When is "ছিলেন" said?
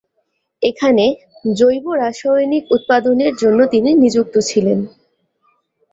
4.49-4.79